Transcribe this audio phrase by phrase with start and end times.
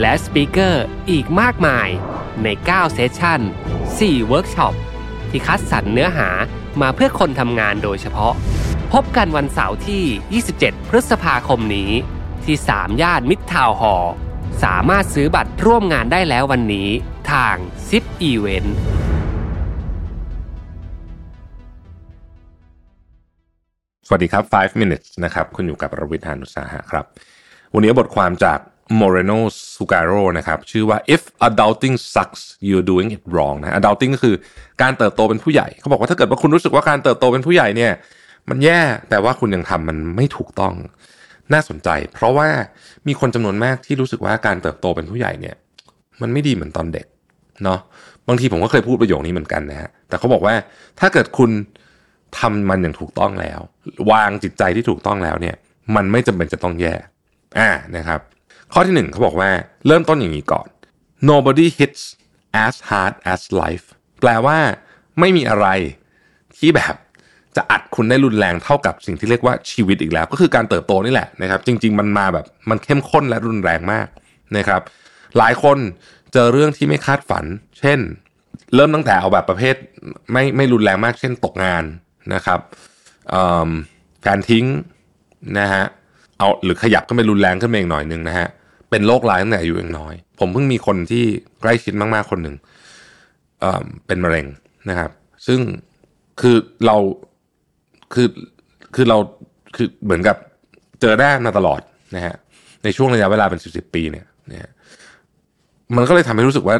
[0.00, 1.88] และ speaker อีกมากมาย
[2.42, 3.40] ใน 9 session
[3.84, 4.74] 4 เวิร์กช็อป
[5.30, 6.28] ที่คัดสรรเนื้อหา
[6.80, 8.34] มาเพื่อคนทำงานโดยเฉพาะ
[8.92, 11.90] พบกันวันเสาร์ที่ 27 พฤษภาคมนี้
[12.44, 13.94] ที่ 3 ย่านมิตรทาวน์ฮอ
[14.64, 16.88] สามารถซื้อบัตรร่วมงานได้แล้ววันนี้
[17.32, 17.56] ทาง
[17.88, 18.76] ซิปอีเวนต์
[24.06, 27.04] สวัสดีครับ 5 minutes นะครับ คุณอยู่กับรวิทยานุสาหะครับ
[27.74, 28.58] วันนี้บทความจาก
[29.00, 29.38] Moreno
[29.74, 34.34] Sugaro นะครับ ชื่อว่า if adulting sucks you're doing it wrong นะ adulting ก็คือ
[34.82, 37.92] การเติบโตเป็นผู้ใหญ่ เขาบอกว่าถ้าเกิดว่าคุณรู้สึกว่าการเติบโตเป็นผู้ใหญ่เนี่ย
[38.48, 40.74] มันแย่แต่ว่าคุณยังทำมันไม่ถูกต้อง
[41.52, 42.48] น่าสนใจ เพราะว่า
[43.06, 45.54] มีคนจำนวนมากที่รู้สึกว่าการเติบโตเป็นผู้ใหญ่เนี่ย
[46.20, 47.06] มันไม่ดีเหมือนตอนเด็ก
[47.64, 47.80] เนาะ
[48.28, 50.54] บางทีผมก็เคยพูดประโยคนี้เหมือนกันนะฮะแต่เขาบอกว่า
[51.00, 51.50] ถ้าเกิดคุณ
[52.38, 53.60] ทำมันอย่างถูกต้องแล้ว
[54.10, 55.56] วางจิตใจที่ถูกต้องแล้วเนี่ย
[55.96, 56.94] มันไม่จำเป็นจะต้องแย่
[57.58, 58.20] อ่านะครับ
[58.72, 59.50] ข้อที่หนึ่งเขาบอกว่า
[59.86, 60.68] เริ่มต้นอย่างนี้ก่อน
[61.30, 62.02] nobody hits
[62.64, 63.86] as hard as life
[64.20, 64.58] แปลว่า
[65.20, 65.66] ไม่มีอะไร
[66.58, 66.94] ที่แบบ
[67.56, 74.06] จะอัดคุณได้รุนแรงเท่ากับสิ่งที่เรียกว่าชีวิตอีกแล้ว ก็คือการเติบโตนี่แหละนะครับ จริง ๆ มันมาแบบมันเข้มข้นและรุนแรงมาก
[74.56, 74.82] นะครับ
[75.38, 75.78] หลายคน
[76.32, 77.44] เจอเรื่องที่ไม่คาดฝัน
[77.78, 77.98] เช่น
[78.74, 79.74] เริ่มตั้งแต่เอาแบบประเภท
[80.32, 81.84] ไม่ไม่รุนแรงมาก เช่นตกงาน
[82.34, 82.60] นะครับ
[84.26, 84.66] การทิ้ง
[85.58, 85.84] นะฮะ
[86.38, 88.48] เอาหรือขยับขึ้นไปรุนแรงขึ้นมาอีกหน่อยหนึ่งนะฮะ
[88.90, 91.24] เป็นโรคร้ายตั้งแต่อายุยังน้อย ผมเพิ่งมีคนที่
[91.60, 92.56] ใกล้ชิดมากๆคนหนึ่ง
[93.60, 94.46] เเป็นมะเร็ง
[94.88, 95.10] นะครับ
[95.46, 95.60] ซึ่ง
[96.40, 96.56] คือ
[96.86, 96.96] เรา
[98.14, 98.28] คือ
[98.94, 99.18] คือเรา
[99.76, 100.36] คือเหมือนกับ
[101.00, 101.80] เจอได้มาตลอด
[102.16, 102.34] นะฮะ
[102.84, 104.70] ในช่วงระยะเวลาเป็นสิบสิบปีเนี่ยนะฮะ
[105.96, 106.76] มันก็เลยทำให้รู้สึกว่า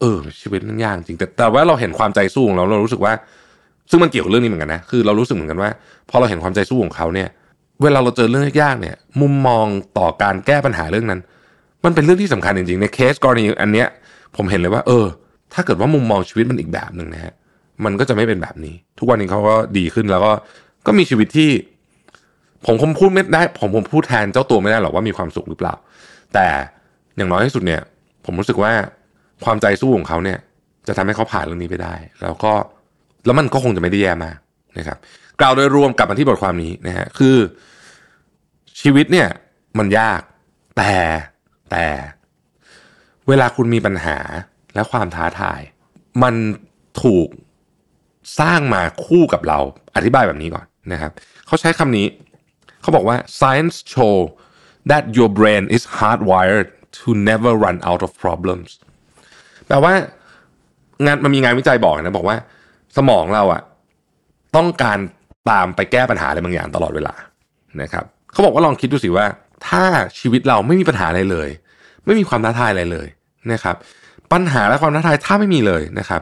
[0.00, 3.12] เออ ชีวิตมันยากจริงแต่แต่ว่าเราเห็นความใจสู้ของเราเรารู้สึกว่า
[3.90, 5.70] ซึ่งมันเกี่ยวกับเรื่องนี้เหมือนกันนะคือเรารู้สึกเหมือนกันว่า
[6.10, 7.28] พอเราเห็นความใจสู้ของเขาเนี่ย
[7.82, 9.66] เวลาเราเจอเรื่องยากๆเนี่ย มุมมอง
[9.98, 11.20] ต่อการแก้ปัญหาเรื่องนั้น
[11.84, 13.88] มันเป็นเรื่องที่สำคัญจริงๆ ในเคสกรณีอันเนี้ย
[14.36, 15.06] ผมเห็นเลยว่า เออ
[15.54, 17.34] ถ้าเกิดว่ามุมมองชีวิตมันอีกแบบหนึ่งนะฮะ
[17.84, 20.32] มันก็จะไม่เป็นแบบนี้ ทุกวันนี้เขาก็ดีขึ้นแล้วก็
[20.86, 21.50] ก็มีชีวิตที่
[22.66, 25.74] ผมคงพูดไม่ได้ ผมผมพูดแทนเจ้าตัวไม่ได้หรอกว่ามีความสุขหรือเปล่า
[26.34, 26.46] แต่
[27.16, 27.80] อย่างน้อยที่สุดเนี่ย
[28.24, 28.72] ผมรู้สึกว่า
[29.44, 30.38] ความใจสู้ของเขาเนี่ย
[30.86, 32.52] จะทำให้เขาผ่านเรื่องนี้ไปได้ แล้วก็
[33.26, 34.36] แล้วมันก็คงจะไม่ได้แย่มาก
[34.78, 34.98] นะครับ
[35.40, 37.36] กล่าวโดยรวมกลับมาที่บทความนี้นะฮะคือ
[38.80, 39.28] ชีวิตเนี่ย
[39.78, 40.20] มันยาก
[40.76, 40.94] แต่
[41.70, 41.86] แต่
[43.28, 44.18] เวลาคุณมีปัญหา
[44.74, 45.60] และความท้าทาย
[46.22, 46.34] มัน
[47.02, 47.28] ถูก
[48.40, 49.58] สร้างมาคู่กับเรา
[49.96, 51.12] อธิบายแบบนี้ก่อนนะครับ
[51.46, 52.06] เขาใช้คำนี้
[52.80, 54.16] เขาบอกว่า science show
[54.90, 56.68] that your brain is hardwired
[56.98, 58.70] to never run out of problems
[59.66, 59.92] แปลว่า
[61.04, 62.36] งานมันมีงานวิจัยบอกนะ บอกว่า
[62.96, 63.62] สมองเราอะ
[64.56, 64.98] ต้องการ
[65.50, 67.14] ตามไปแก้ปัญหาอะไรบางอย่างตลอดเวลา
[67.82, 69.26] นะครับเขาบอกว่าลองคิดดูสิว่า
[69.68, 69.84] ถ้า
[70.18, 71.48] ชีวิตเราไม่มีปัญหาอะไรเลย
[72.04, 73.08] ไม่มีความท้าทายอะไรเลย
[73.52, 73.76] นะครับ
[74.32, 76.20] ปัญหาและความท้าทายถ้าไม่มีเลยนะครับ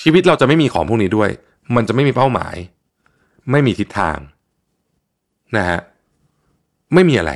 [0.00, 1.30] ชีวิตเราจะไม่มีของพวกนี้ด้วย
[1.74, 2.56] มันจะไม่มีเป้าหมาย
[3.50, 4.18] ไม่มีทิศทาง
[5.56, 5.78] นะฮะ
[6.94, 7.32] ไม่มีอะไร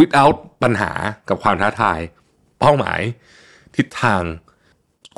[0.00, 0.90] without ปัญหา
[1.28, 1.98] กับความท้าทาย
[2.60, 3.00] เป้าหมาย
[3.76, 4.22] ทิศทาง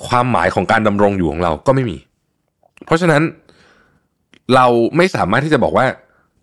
[0.06, 1.98] ความหมายของการดำรงอยู่ของเราก็ไม่มี
[2.86, 3.22] เพราะฉะนั้น
[4.54, 4.66] เรา
[4.96, 5.86] ไม่สามารถที่จะบอกว่า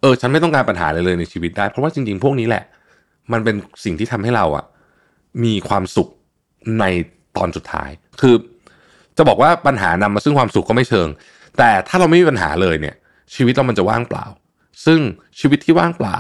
[0.02, 2.64] เออ ฉันไม่ต้องการปัญหาเลยเลยในชีวิตได้ เพราะว่าจริงๆ พวกนี้แหละ
[3.32, 4.66] มันเป็นสิ่งที่ทำให้เราอะ
[5.44, 6.10] มีความสุข
[6.80, 6.86] ใน
[7.38, 7.90] ตอนสุดท้าย
[8.22, 8.36] คือ
[9.18, 11.08] จะบอกว่าปัญหานำมาซึ่งความสุขก็ไม่เชิง
[11.58, 12.96] แต่ถ้าเราไม่มีปัญหาเลยเนี่ย
[13.36, 14.26] ชีวิตเรามันจะว่างเปล่า
[14.86, 15.00] ซึ่ง
[15.40, 16.20] ชีวิตที่ว่างเปล่า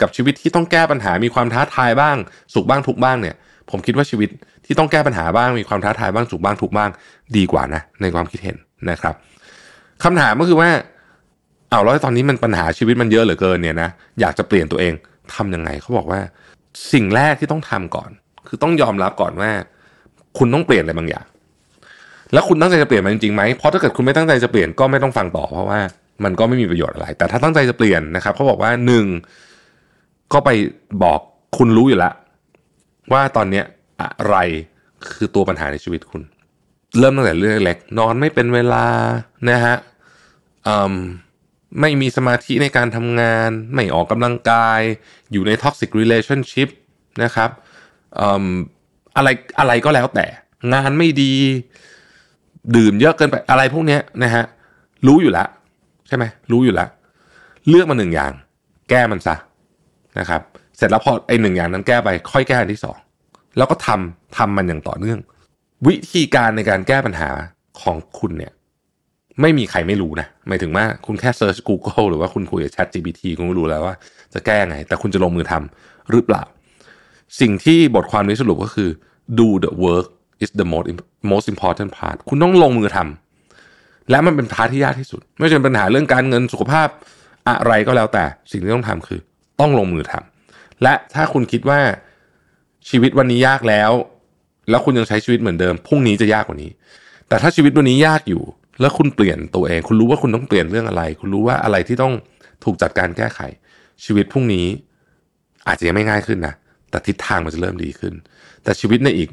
[0.00, 2.16] กับชีวิตที่ต้องแก้ปัญหามีความท้าทายบ้าง
[2.54, 3.34] สุขบ้างทุกบ้างเนี่ย
[3.70, 4.28] ผมคิดว่าชีวิต
[4.64, 6.90] ที่ต้องแก้ปัญหาบ้างมีความท้าทายบ้างสุขบ้างทุกบ้าง
[7.36, 8.56] ดีกว่านะในความคิดเห็น
[8.90, 9.14] นะครับ
[10.02, 10.70] คำถามก็คือว่า
[11.76, 13.90] เอาแล้วตอนนี้มันปัญหาชีวิตมันเยอะเหลือเกินเนี่ยนะ
[14.20, 14.92] อยากจะเปลี่ยนตัวเอง
[15.34, 16.20] ทํำยังไงเขาบอกว่า
[16.92, 18.10] สิ่งแรกที่ต้องทำก่อน
[18.46, 19.50] คือต้องยอมรับก่อนว่า
[20.38, 21.26] คุณต้องเปลี่ยนอะไรบางอย่าง
[22.32, 25.80] แล้วคุณตั้งใจจะเปลี่ยนมันจริงๆไหมเพราะถ้าเกิดคุณไม่ตั้งใจจะเปลี่ยนก็ไม่ต้องฟังต่อ เพราะว่า
[26.24, 29.06] มันก็ไม่มีประโยชน์อะไร แต่ถ้าตั้งใจจะเปลี่ยนนะครับเขาบอกว่าหนึ่ง
[30.32, 30.50] ก็ไป
[31.02, 31.20] บอก
[31.58, 32.14] คุณรู้อยู่แล้ว
[33.12, 33.64] ว่าตอนเนี้ย
[34.00, 34.36] อะไร
[35.12, 36.22] คือตัวปัญหาในชีวิตคุณ
[36.98, 38.84] เริ่มตั้งแต่เรื่องเล็กนอนไม่เป็นเวลา
[39.50, 39.76] นะฮะ
[40.68, 40.94] อืม
[41.80, 44.80] ไม่มีสมาธิในการทำงาน ไม่ออกกำลังกาย
[45.32, 46.68] อยู่ใน toxic relationship
[47.22, 47.50] นะครับ
[49.16, 49.28] อะไร
[49.58, 50.26] อะไรก็แล้วแต่
[50.72, 51.32] งานไม่ดี
[52.76, 54.44] ดื่มเยอะเกินไปอะไรพวกนี้นะฮะ
[55.06, 55.48] รู้อยู่แล้ว
[56.08, 56.88] ใช่ไหมรู้อยู่แล้ว
[57.68, 58.32] เลือกมาหนึ่งอย่าง
[58.90, 59.36] แก้มันซะ
[60.18, 60.40] นะครับ
[60.76, 62.98] เสร็จแล้วพอไอ้หนึ่งอย่างนั้นแก้ไป ค่อยแก้อันที่สอง
[63.56, 65.18] แล้วก็ทำทำมันอย่างต่อเนื่อง
[65.86, 67.30] วิธีการในการแก้ปัญหา
[67.80, 68.52] ของคุณเนี่ย
[69.40, 73.94] ไม่มีใครไม่รู้นะหมายถึงว่าคุณแค่เซิร์ช Google หรือว่าคุณคุยกับ Chat GPT คุณก็รู้แล้วว่า
[74.34, 76.42] จะแก้ไง แต่คุณจะลงมือทำหรือเปล่า
[77.40, 78.90] สิ่งที่บทความนี้สรุปก็คือ
[79.38, 80.06] do the work
[80.42, 80.86] is the most
[81.32, 86.88] most important part คุณต้องลงมือทำและมันเป็นพาร์ทที่ยากที่สุด ไม่ใช่ปัญหาเรื่องการเงินสุขภาพ
[87.48, 89.20] อะไรก็แล้วแต่สิ่งที่ต้องทำคือ
[89.60, 91.80] ต้องลงมือทำและถ้าคุณคิดว่า
[92.88, 93.90] ชีวิตวันนี้ยากแล้ว
[94.70, 96.70] แล้วคุณยังใช้ชีวิตเหมือนเดิมพรุ่งนี้จะยากกว่านี้
[97.28, 98.42] แต่ถ้าชีวิตวันนี้ยากอยู่
[98.80, 102.12] แล้วคุณเปลี่ยนตัวเอง คุณรู้ว่าคุณต้องเปลี่ยนเรื่องอะไร คุณรู้ว่าอะไรที่ต้อง
[102.64, 103.40] ถูกจัดการแก้ไข
[104.04, 104.66] ชีวิตพรุ่งนี้
[105.68, 106.54] อาจจะยังไม่ง่ายขึ้นนะ
[106.90, 108.14] แต่ทิศทางมันจะเริ่มดีขึ้น
[108.62, 109.28] แต่ชีวิตในอีก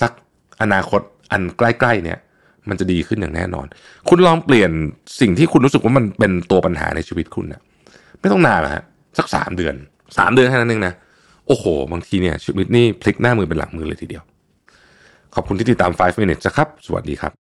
[0.00, 0.12] สัก
[0.62, 1.00] อนาคต
[1.32, 2.18] อันใกล้ๆเนี่ย
[2.68, 3.66] มันจะดีขึ้นอย่างแน่นอน
[4.08, 4.70] คุณลองเปลี่ยน
[5.20, 7.60] สิ่งที่คุณรู้สึกว่ามันเป็นตัวปัญหาในชีวิตคุณนะ
[8.20, 8.82] ไม่ต้องนานนะฮะ
[9.18, 9.74] สักสามเดือน
[10.18, 10.94] สามเดือนแค่นั้นเองนะ
[11.46, 14.22] โอ้โห บางทีเนี่ยชีวิตนี่พลิกหน้ามือเป็นหลังมือเลยทีเดียว
[15.34, 17.47] ขอบคุณที่ติดตาม 5 minutes นะครับ สวัสดีครับ